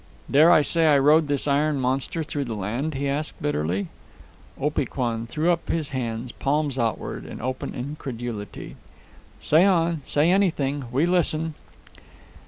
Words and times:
"Dare 0.31 0.49
I 0.51 0.63
say 0.63 0.87
I 0.87 0.97
rode 0.97 1.27
this 1.27 1.47
iron 1.47 1.79
monster 1.79 2.23
through 2.23 2.45
the 2.45 2.55
land?" 2.55 2.95
he 2.95 3.07
asked 3.07 3.39
bitterly. 3.39 3.87
Opee 4.59 4.87
Kwan 4.87 5.27
threw 5.27 5.51
up 5.51 5.69
his 5.69 5.89
hands, 5.89 6.31
palms 6.31 6.79
outward, 6.79 7.23
in 7.23 7.39
open 7.39 7.75
incredulity. 7.75 8.77
"Say 9.39 9.63
on; 9.63 10.01
say 10.03 10.31
anything. 10.31 10.85
We 10.91 11.05
listen." 11.05 11.53